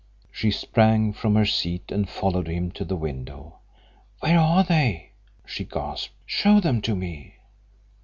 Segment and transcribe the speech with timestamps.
[0.31, 3.59] She sprang from her seat and followed him to the window.
[4.21, 5.11] "Where are they?"
[5.45, 6.15] she gasped.
[6.25, 7.35] "Show them to me."